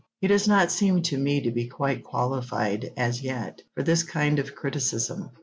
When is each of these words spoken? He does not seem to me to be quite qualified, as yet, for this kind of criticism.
He 0.19 0.25
does 0.27 0.47
not 0.47 0.71
seem 0.71 1.03
to 1.03 1.17
me 1.19 1.41
to 1.41 1.51
be 1.51 1.67
quite 1.67 2.03
qualified, 2.03 2.91
as 2.97 3.21
yet, 3.21 3.61
for 3.75 3.83
this 3.83 4.01
kind 4.01 4.39
of 4.39 4.55
criticism. 4.55 5.29